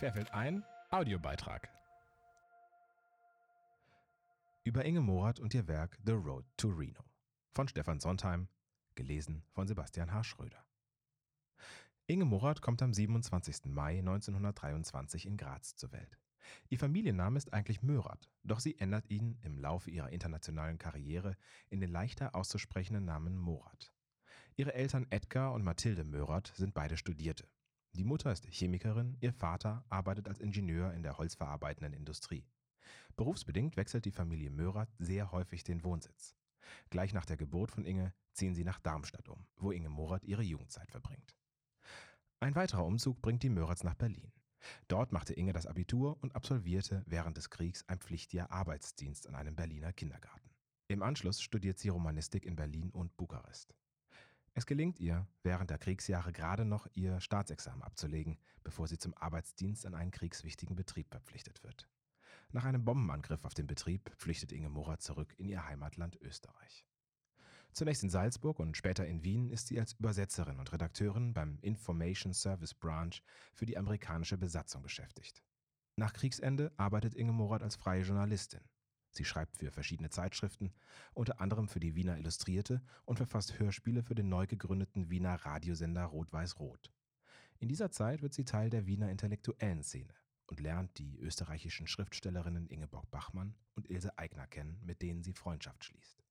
[0.00, 1.68] Querfeld ein Audiobeitrag.
[4.64, 7.04] Über Inge Morath und ihr Werk The Road to Reno
[7.52, 8.48] von Stefan Sondheim,
[8.94, 10.24] gelesen von Sebastian H.
[10.24, 10.64] Schröder.
[12.06, 13.66] Inge Morath kommt am 27.
[13.66, 16.18] Mai 1923 in Graz zur Welt.
[16.70, 21.36] Ihr Familienname ist eigentlich Mörath, doch sie ändert ihn im Laufe ihrer internationalen Karriere
[21.68, 23.92] in den leichter auszusprechenden Namen Morath.
[24.56, 27.46] Ihre Eltern Edgar und Mathilde Mörath sind beide Studierte.
[27.94, 32.46] Die Mutter ist Chemikerin, ihr Vater arbeitet als Ingenieur in der holzverarbeitenden Industrie.
[33.16, 36.36] Berufsbedingt wechselt die Familie Mörath sehr häufig den Wohnsitz.
[36.90, 40.42] Gleich nach der Geburt von Inge ziehen sie nach Darmstadt um, wo Inge Morath ihre
[40.42, 41.36] Jugendzeit verbringt.
[42.38, 44.32] Ein weiterer Umzug bringt die Möraths nach Berlin.
[44.88, 49.56] Dort machte Inge das Abitur und absolvierte während des Kriegs ein Pflichtjahr Arbeitsdienst an einem
[49.56, 50.50] Berliner Kindergarten.
[50.88, 53.74] Im Anschluss studiert sie Romanistik in Berlin und Bukarest.
[54.60, 59.86] Es gelingt ihr, während der Kriegsjahre gerade noch ihr Staatsexamen abzulegen, bevor sie zum Arbeitsdienst
[59.86, 61.88] an einen kriegswichtigen Betrieb verpflichtet wird.
[62.50, 66.84] Nach einem Bombenangriff auf den Betrieb flüchtet Inge Morath zurück in ihr Heimatland Österreich.
[67.72, 72.34] Zunächst in Salzburg und später in Wien ist sie als Übersetzerin und Redakteurin beim Information
[72.34, 73.14] Service Branch
[73.54, 75.42] für die amerikanische Besatzung beschäftigt.
[75.96, 78.60] Nach Kriegsende arbeitet Inge Morath als freie Journalistin.
[79.10, 80.72] Sie schreibt für verschiedene Zeitschriften,
[81.14, 86.04] unter anderem für die Wiener Illustrierte und verfasst Hörspiele für den neu gegründeten Wiener Radiosender
[86.04, 86.92] Rot-Weiß-Rot.
[87.58, 90.14] In dieser Zeit wird sie Teil der Wiener intellektuellen Szene
[90.46, 95.84] und lernt die österreichischen Schriftstellerinnen Ingeborg Bachmann und Ilse Aigner kennen, mit denen sie Freundschaft
[95.84, 96.24] schließt.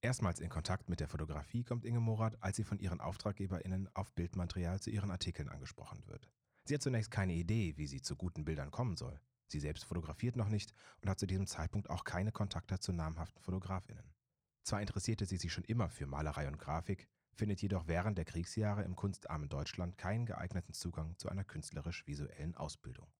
[0.00, 4.12] Erstmals in Kontakt mit der Fotografie kommt Inge Morath, als sie von ihren AuftraggeberInnen auf
[4.12, 6.28] Bildmaterial zu ihren Artikeln angesprochen wird.
[6.64, 9.20] Sie hat zunächst keine Idee, wie sie zu guten Bildern kommen soll.
[9.52, 13.42] Sie selbst fotografiert noch nicht und hat zu diesem Zeitpunkt auch keine Kontakte zu namhaften
[13.42, 14.12] Fotografinnen.
[14.62, 18.82] Zwar interessierte sie sich schon immer für Malerei und Grafik, findet jedoch während der Kriegsjahre
[18.82, 23.12] im kunstarmen Deutschland keinen geeigneten Zugang zu einer künstlerisch-visuellen Ausbildung.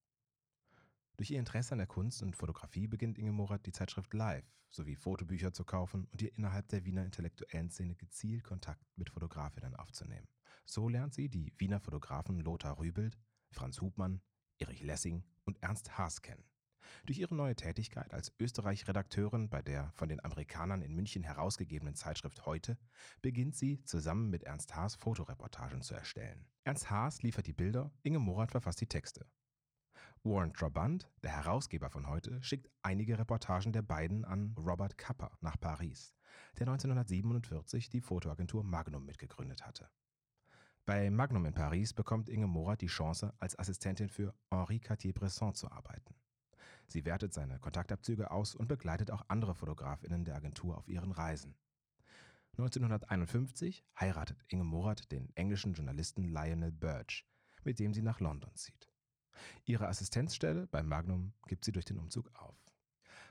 [1.18, 4.96] Durch ihr Interesse an der Kunst und Fotografie beginnt Inge Morath die Zeitschrift Live sowie
[4.96, 10.28] Fotobücher zu kaufen und ihr innerhalb der Wiener intellektuellen Szene gezielt Kontakt mit Fotografinnen aufzunehmen.
[10.64, 13.18] So lernt sie die Wiener Fotografen Lothar Rübelt,
[13.50, 14.22] Franz Hubmann,
[14.62, 16.44] Erich Lessing und Ernst Haas kennen.
[17.04, 22.46] Durch ihre neue Tätigkeit als Österreich-Redakteurin bei der von den Amerikanern in München herausgegebenen Zeitschrift
[22.46, 22.78] Heute
[23.22, 26.46] beginnt sie zusammen mit Ernst Haas Fotoreportagen zu erstellen.
[26.62, 29.26] Ernst Haas liefert die Bilder, Inge Morath verfasst die Texte.
[30.22, 35.58] Warren Trabant, der Herausgeber von Heute, schickt einige Reportagen der beiden an Robert Kapper nach
[35.58, 36.14] Paris,
[36.60, 39.90] der 1947 die Fotoagentur Magnum mitgegründet hatte.
[40.84, 45.70] Bei Magnum in Paris bekommt Inge Morath die Chance, als Assistentin für Henri Cartier-Bresson zu
[45.70, 46.16] arbeiten.
[46.88, 51.54] Sie wertet seine Kontaktabzüge aus und begleitet auch andere Fotografinnen der Agentur auf ihren Reisen.
[52.58, 57.24] 1951 heiratet Inge Morath den englischen Journalisten Lionel Birch,
[57.62, 58.90] mit dem sie nach London zieht.
[59.64, 62.58] Ihre Assistenzstelle bei Magnum gibt sie durch den Umzug auf.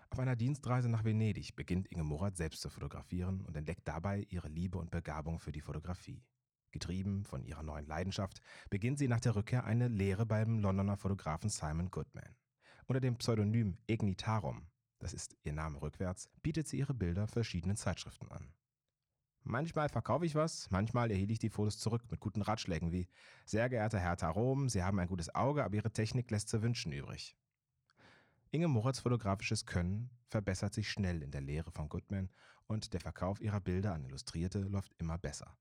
[0.09, 4.47] Auf einer Dienstreise nach Venedig beginnt Inge Morath selbst zu fotografieren und entdeckt dabei ihre
[4.47, 6.23] Liebe und Begabung für die Fotografie.
[6.71, 11.49] Getrieben von ihrer neuen Leidenschaft beginnt sie nach der Rückkehr eine Lehre beim Londoner Fotografen
[11.49, 12.35] Simon Goodman.
[12.87, 14.67] Unter dem Pseudonym Ignitarum,
[14.99, 18.53] das ist ihr Name rückwärts, bietet sie ihre Bilder verschiedenen Zeitschriften an.
[19.43, 23.07] Manchmal verkaufe ich was, manchmal erhielt ich die Fotos zurück mit guten Ratschlägen wie
[23.45, 26.91] Sehr geehrter Herr Tarom, Sie haben ein gutes Auge, aber Ihre Technik lässt zu wünschen
[26.91, 27.35] übrig.
[28.51, 32.29] Inge Moritz fotografisches Können verbessert sich schnell in der Lehre von Goodman
[32.67, 35.57] und der Verkauf ihrer Bilder an Illustrierte läuft immer besser.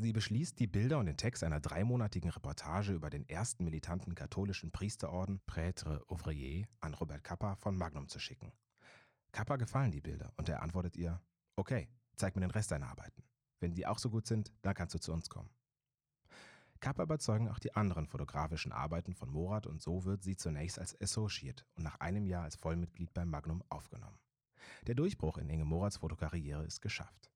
[0.00, 4.70] Sie beschließt, die Bilder und den Text einer dreimonatigen Reportage über den ersten militanten katholischen
[4.70, 8.52] Priesterorden Prêtre Ouvrier an Robert Kappa von Magnum zu schicken.
[9.32, 11.20] Kappa gefallen die Bilder und er antwortet ihr,
[11.56, 13.24] okay, zeig mir den Rest deiner Arbeiten.
[13.58, 15.50] Wenn die auch so gut sind, dann kannst du zu uns kommen.
[16.78, 20.98] Kappa überzeugen auch die anderen fotografischen Arbeiten von Morat und so wird sie zunächst als
[21.00, 24.20] Associate und nach einem Jahr als Vollmitglied beim Magnum aufgenommen.
[24.86, 27.32] Der Durchbruch in Inge Morats Fotokarriere ist geschafft.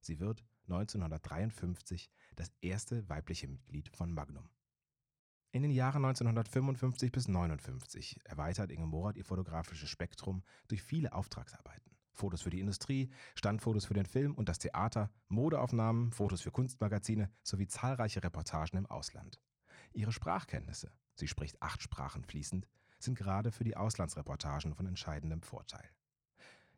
[0.00, 4.48] Sie wird 1953 das erste weibliche Mitglied von Magnum.
[5.50, 11.96] In den Jahren 1955 bis 1959 erweitert Inge Morath ihr fotografisches Spektrum durch viele Auftragsarbeiten.
[12.12, 17.30] Fotos für die Industrie, Standfotos für den Film und das Theater, Modeaufnahmen, Fotos für Kunstmagazine
[17.42, 19.40] sowie zahlreiche Reportagen im Ausland.
[19.92, 22.68] Ihre Sprachkenntnisse, sie spricht acht Sprachen fließend,
[22.98, 25.88] sind gerade für die Auslandsreportagen von entscheidendem Vorteil.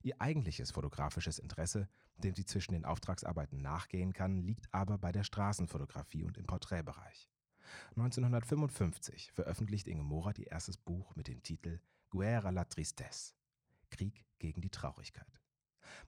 [0.03, 5.25] Ihr eigentliches fotografisches Interesse, dem sie zwischen den Auftragsarbeiten nachgehen kann, liegt aber bei der
[5.25, 7.29] Straßenfotografie und im Porträtbereich.
[7.91, 11.81] 1955 veröffentlicht Inge Morath ihr erstes Buch mit dem Titel
[12.11, 13.35] Guerra la Tristesse
[13.91, 15.41] Krieg gegen die Traurigkeit.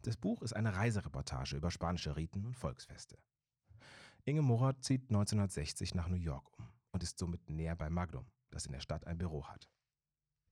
[0.03, 3.19] Das Buch ist eine Reisereportage über spanische Riten und Volksfeste.
[4.25, 8.67] Inge Morath zieht 1960 nach New York um und ist somit näher bei Magnum, das
[8.67, 9.69] in der Stadt ein Büro hat.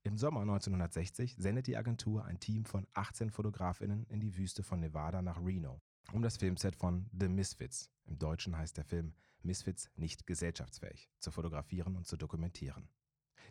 [0.02, 4.80] Im Sommer 1960 sendet die Agentur ein Team von 18 Fotografinnen in die Wüste von
[4.80, 5.82] Nevada nach Reno,
[6.12, 9.12] um das Filmset von The Misfits, im Deutschen heißt der Film
[9.42, 12.88] Misfits nicht gesellschaftsfähig, zu fotografieren und zu dokumentieren.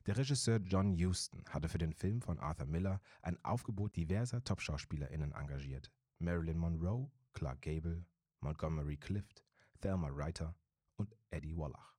[0.07, 5.33] Der Regisseur John Huston hatte für den Film von Arthur Miller ein Aufgebot diverser Top-SchauspielerInnen
[5.33, 5.91] engagiert.
[6.17, 8.05] Marilyn Monroe, Clark Gable,
[8.39, 9.43] Montgomery Clift,
[9.81, 10.55] Thelma Reiter
[10.95, 11.98] und Eddie Wallach.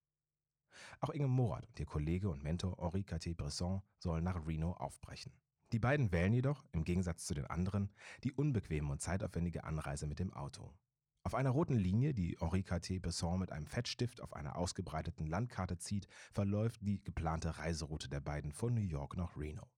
[1.00, 5.32] Auch Inge Morat und ihr Kollege und Mentor Henri Cartier-Bresson sollen nach Reno aufbrechen.
[5.72, 7.92] Die beiden wählen jedoch, im Gegensatz zu den anderen,
[8.24, 10.74] die unbequeme und zeitaufwendige Anreise mit dem Auto.
[11.22, 16.06] Auf einer roten Linie, die Henri Cartier-Bresson mit einem Fettstift auf einer ausgebreiteten Landkarte zieht,
[16.32, 19.68] verläuft die geplante Reiseroute der beiden von New York nach Reno.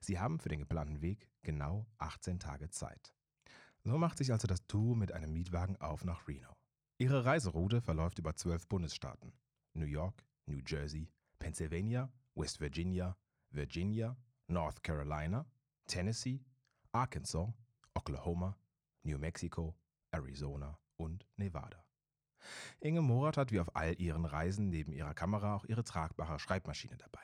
[0.00, 3.14] Sie haben für den geplanten Weg genau 18 Tage Zeit.
[3.82, 6.54] So macht sich also das Duo mit einem Mietwagen auf nach Reno.
[6.98, 9.32] Ihre Reiseroute verläuft über zwölf Bundesstaaten.
[9.72, 11.08] New York, New Jersey,
[11.38, 13.16] Pennsylvania, West Virginia,
[13.52, 14.16] Virginia,
[14.48, 15.46] North Carolina,
[15.86, 16.44] Tennessee,
[16.92, 17.52] Arkansas,
[17.94, 18.56] Oklahoma,
[19.04, 19.76] New Mexico,
[20.10, 21.84] Arizona und Nevada.
[22.80, 26.96] Inge Morat hat wie auf all ihren Reisen neben ihrer Kamera auch ihre tragbare Schreibmaschine
[26.96, 27.22] dabei.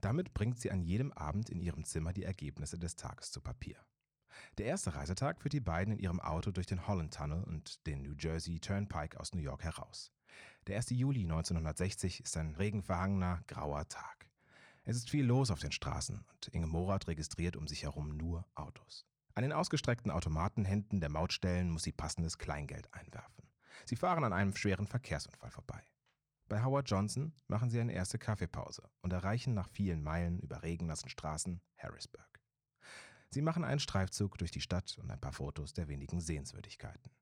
[0.00, 3.84] Damit bringt sie an jedem Abend in ihrem Zimmer die Ergebnisse des Tages zu Papier.
[4.58, 8.02] Der erste Reisetag führt die beiden in ihrem Auto durch den Holland Tunnel und den
[8.02, 10.12] New Jersey Turnpike aus New York heraus.
[10.66, 10.90] Der 1.
[10.90, 14.28] Juli 1960 ist ein regenverhangener, grauer Tag.
[14.84, 18.46] Es ist viel los auf den Straßen und Inge Morat registriert um sich herum nur
[18.54, 19.06] Autos.
[19.34, 23.48] An den ausgestreckten Automatenhänden der Mautstellen muss sie passendes Kleingeld einwerfen.
[23.84, 25.82] Sie fahren an einem schweren Verkehrsunfall vorbei.
[26.48, 31.08] Bei Howard Johnson machen sie eine erste Kaffeepause und erreichen nach vielen Meilen über regennassen
[31.08, 32.40] Straßen Harrisburg.
[33.30, 37.12] Sie machen einen Streifzug durch die Stadt und ein paar Fotos der wenigen Sehenswürdigkeiten.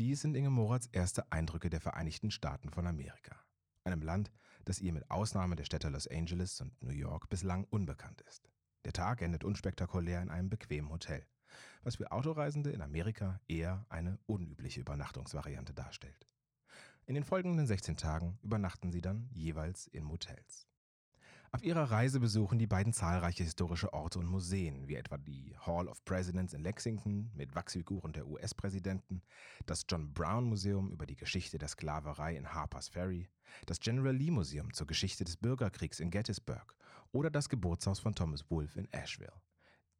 [0.00, 3.36] Dies sind Inge Morats erste Eindrücke der Vereinigten Staaten von Amerika,
[3.84, 4.32] einem Land,
[4.64, 8.48] das ihr mit Ausnahme der Städte Los Angeles und New York bislang unbekannt ist.
[8.86, 11.26] Der Tag endet unspektakulär in einem bequemen Hotel,
[11.82, 16.26] was für Autoreisende in Amerika eher eine unübliche Übernachtungsvariante darstellt.
[17.04, 20.69] In den folgenden 16 Tagen übernachten sie dann jeweils in Motels.
[21.52, 25.88] Auf ihrer Reise besuchen die beiden zahlreiche historische Orte und Museen, wie etwa die Hall
[25.88, 29.20] of Presidents in Lexington mit Wachsfiguren der US-Präsidenten,
[29.66, 33.28] das John Brown Museum über die Geschichte der Sklaverei in Harper's Ferry,
[33.66, 36.76] das General Lee Museum zur Geschichte des Bürgerkriegs in Gettysburg
[37.10, 39.42] oder das Geburtshaus von Thomas Wolfe in Asheville.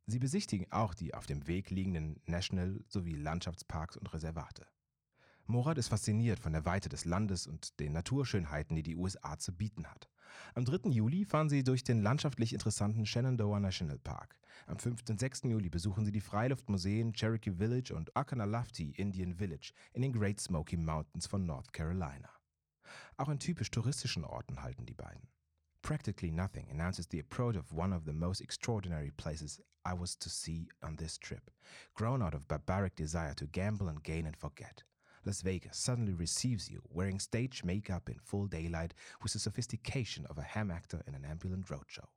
[0.07, 4.69] Sie besichtigen auch die auf dem Weg liegenden National- sowie Landschaftsparks und Reservate.
[5.47, 9.53] Morat ist fasziniert von der Weite des Landes und den Naturschönheiten, die die USA zu
[9.53, 10.09] bieten hat.
[10.55, 10.91] Am 3.
[10.91, 14.39] Juli fahren sie durch den landschaftlich interessanten Shenandoah National Park.
[14.67, 15.03] Am 5.
[15.09, 15.43] und 6.
[15.45, 20.77] Juli besuchen sie die Freiluftmuseen Cherokee Village und Akanalafti Indian Village in den Great Smoky
[20.77, 22.31] Mountains von North Carolina.
[23.17, 25.29] Auch in typisch touristischen Orten halten die beiden.
[25.83, 30.29] Practically Nothing announces the approach of one of the most extraordinary places I was to
[30.29, 31.51] see on this trip,
[31.95, 34.85] grown out of barbaric desire to gamble and gain and forget.
[35.25, 40.39] Las Vegas suddenly receives you wearing stage makeup in full daylight with the sophistication of
[40.39, 42.09] a ham actor in an ambulant roadshow.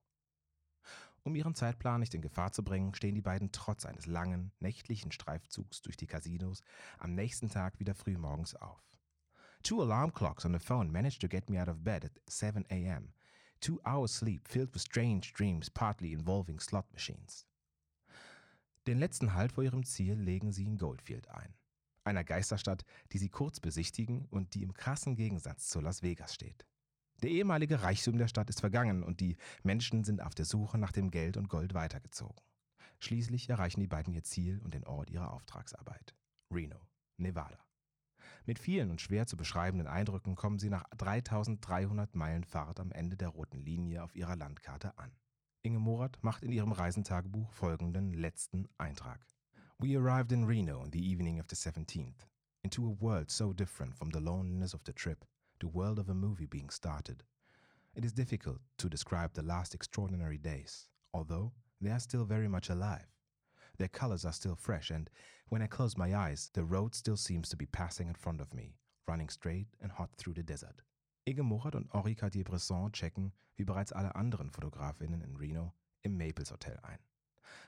[1.26, 5.12] Um ihren Zeitplan nicht in Gefahr zu bringen, stehen die beiden trotz eines langen, nächtlichen
[5.12, 6.62] Streifzugs durch die Casinos
[6.98, 8.82] am nächsten Tag wieder frühmorgens auf.
[9.64, 12.66] Two alarm clocks on the phone managed to get me out of bed at 7
[12.70, 13.14] a.m.
[13.60, 17.46] Two hours sleep filled with strange dreams, partly involving slot machines.
[18.86, 21.54] Den letzten Halt vor ihrem Ziel legen sie in Goldfield ein
[22.06, 26.66] einer Geisterstadt, die sie kurz besichtigen und die im krassen Gegensatz zu Las Vegas steht.
[27.22, 30.92] Der ehemalige Reichtum der Stadt ist vergangen und die Menschen sind auf der Suche nach
[30.92, 32.42] dem Geld und Gold weitergezogen.
[33.00, 36.14] Schließlich erreichen die beiden ihr Ziel und den Ort ihrer Auftragsarbeit.
[36.52, 36.80] Reno,
[37.18, 37.60] Nevada.
[38.46, 43.16] Mit vielen und schwer zu beschreibenden Eindrücken kommen sie nach 3300 Meilen Fahrt am Ende
[43.16, 45.12] der roten Linie auf ihrer Landkarte an.
[45.62, 49.26] Inge Morat macht in ihrem Reisentagebuch folgenden letzten Eintrag.
[49.84, 52.26] We arrived in Reno on the evening of the 17th,
[52.64, 55.26] into a world so different from the loneliness of the trip,
[55.60, 57.22] the world of a movie being started.
[57.94, 62.70] It is difficult to describe the last extraordinary days, although they are still very much
[62.70, 63.10] alive.
[63.78, 65.10] Their colors are still fresh, and
[65.50, 68.54] when I close my eyes, the road still seems to be passing in front of
[68.54, 70.82] me, running straight and hot through the desert.
[71.28, 75.74] Ige Morat und Henri Cartier-Bresson checken, wie bereits alle anderen Fotografinnen in Reno,
[76.04, 77.00] im Maples Hotel ein.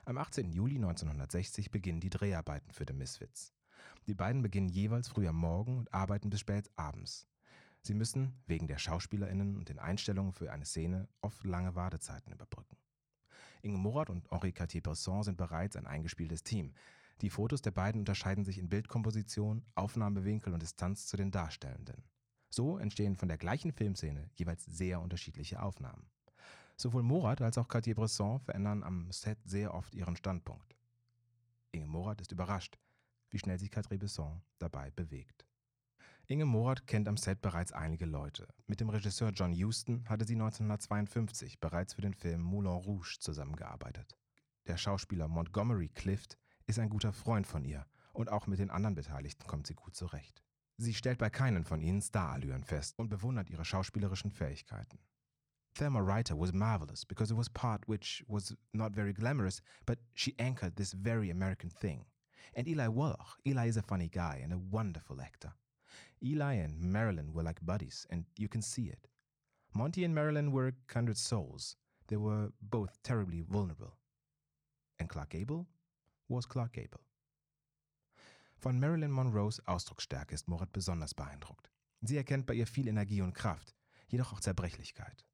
[0.04, 0.52] Am 18.
[0.52, 3.52] Juli 1960 beginnen die Dreharbeiten für The Misfits.
[4.06, 7.26] Die beiden beginnen jeweils früh am Morgen und arbeiten bis spät abends.
[7.82, 12.76] Sie müssen, wegen der SchauspielerInnen und den Einstellungen für eine Szene, oft lange Wartezeiten überbrücken.
[13.62, 16.74] Inge Morat und Henri Cartier-Bresson sind bereits ein eingespieltes Team.
[17.20, 22.04] Die Fotos der beiden unterscheiden sich in Bildkomposition, Aufnahmewinkel und Distanz zu den Darstellenden.
[22.48, 26.06] So entstehen von der gleichen Filmszene jeweils sehr unterschiedliche Aufnahmen.
[26.76, 30.76] Sowohl Morat als auch Cartier-Bresson verändern am Set sehr oft ihren Standpunkt.
[31.72, 32.78] Inge Morat ist überrascht,
[33.30, 35.46] wie schnell sich Cartier-Bresson dabei bewegt.
[36.26, 38.48] Inge Morat kennt am Set bereits einige Leute.
[38.66, 44.18] Mit dem Regisseur John Huston hatte sie 1952 bereits für den Film Moulin Rouge zusammengearbeitet.
[44.66, 48.96] Der Schauspieler Montgomery Clift ist ein guter Freund von ihr und auch mit den anderen
[48.96, 50.42] Beteiligten kommt sie gut zurecht.
[50.78, 54.98] Sie stellt bei keinen von ihnen Starallüren fest und bewundert ihre schauspielerischen Fähigkeiten.
[55.76, 60.34] Thelma Reiter was marvelous because it was part which was not very glamorous, but she
[60.38, 62.06] anchored this very American thing.
[62.54, 65.52] And Eli Wallach, Eli is a funny guy and a wonderful actor.
[66.24, 69.06] Eli and Marilyn were like buddies, and you can see it.
[69.74, 71.76] Monty and Marilyn were kindred souls.
[72.08, 73.98] They were both terribly vulnerable.
[74.98, 75.66] And Clark Gable
[76.30, 77.02] was Clark Gable.
[78.56, 81.68] Von Marilyn Monroes Ausdrucksstärke ist Morat besonders beeindruckt.
[82.00, 83.74] Sie erkennt bei ihr viel Energie und Kraft,
[84.08, 85.26] jedoch auch Zerbrechlichkeit.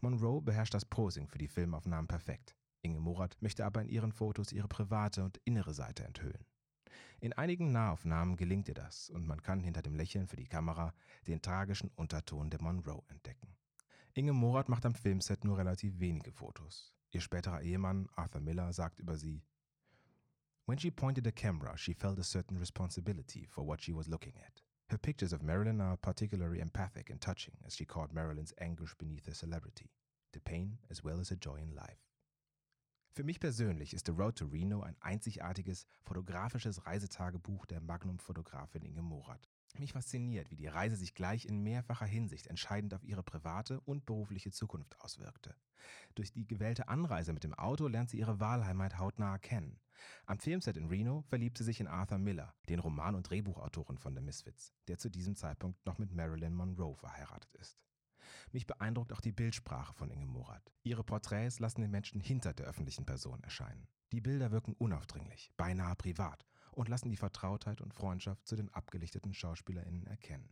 [0.00, 2.56] Monroe beherrscht das Posing für die Filmaufnahmen perfekt.
[2.82, 6.44] Inge Morat möchte aber in ihren Fotos ihre private und innere Seite enthüllen.
[7.20, 10.94] In einigen Nahaufnahmen gelingt ihr das und man kann hinter dem Lächeln für die Kamera
[11.26, 13.56] den tragischen Unterton der Monroe entdecken.
[14.14, 16.92] Inge Morat macht am Filmset nur relativ wenige Fotos.
[17.10, 19.42] Ihr späterer Ehemann Arthur Miller sagt über sie,
[20.66, 24.36] When she pointed the camera, she felt a certain responsibility for what she was looking
[24.36, 24.67] at.
[24.90, 29.26] Her pictures of Marilyn are particularly empathic and touching as she caught Marilyn's anguish beneath
[29.26, 29.90] her celebrity,
[30.32, 32.08] the pain as well as her joy in life.
[33.14, 39.02] Für mich persönlich ist The Road to Reno ein einzigartiges fotografisches Reisetagebuch der Magnum-Fotografin Inge
[39.02, 39.47] Morath.
[39.76, 44.06] Mich fasziniert, wie die Reise sich gleich in mehrfacher Hinsicht entscheidend auf ihre private und
[44.06, 45.54] berufliche Zukunft auswirkte.
[46.14, 49.78] Durch die gewählte Anreise mit dem Auto lernt sie ihre Wahlheimat hautnah kennen.
[50.26, 54.14] Am Filmset in Reno verliebt sie sich in Arthur Miller, den Roman- und Drehbuchautoren von
[54.14, 57.78] The Misfits, der zu diesem Zeitpunkt noch mit Marilyn Monroe verheiratet ist.
[58.52, 60.72] Mich beeindruckt auch die Bildsprache von Inge Morath.
[60.82, 63.88] Ihre Porträts lassen den Menschen hinter der öffentlichen Person erscheinen.
[64.12, 66.46] Die Bilder wirken unaufdringlich, beinahe privat
[66.78, 70.48] und lassen die Vertrautheit und Freundschaft zu den abgelichteten SchauspielerInnen erkennen.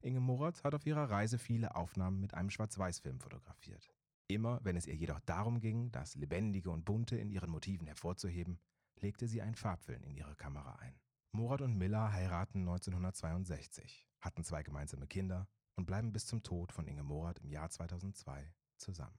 [0.00, 3.92] Inge Morath hat auf ihrer Reise viele Aufnahmen mit einem Schwarz-Weiß-Film fotografiert.
[4.26, 8.58] Immer, wenn es ihr jedoch darum ging, das Lebendige und Bunte in ihren Motiven hervorzuheben,
[9.00, 10.98] legte sie einen Farbfilm in ihre Kamera ein.
[11.32, 16.86] Morat und Miller heiraten 1962, hatten zwei gemeinsame Kinder und bleiben bis zum Tod von
[16.86, 19.18] Inge Morath im Jahr 2002 zusammen.